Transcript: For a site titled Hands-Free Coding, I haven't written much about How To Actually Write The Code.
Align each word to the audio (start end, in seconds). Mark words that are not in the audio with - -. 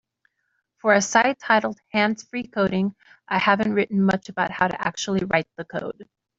For 0.79 0.93
a 0.93 1.01
site 1.03 1.37
titled 1.37 1.79
Hands-Free 1.91 2.47
Coding, 2.47 2.95
I 3.27 3.37
haven't 3.37 3.73
written 3.75 4.01
much 4.01 4.29
about 4.29 4.49
How 4.49 4.67
To 4.67 4.81
Actually 4.83 5.23
Write 5.27 5.45
The 5.57 5.63
Code. 5.65 6.09